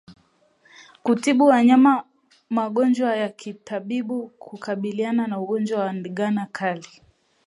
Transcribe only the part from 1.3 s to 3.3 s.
wanyama magonjwa ya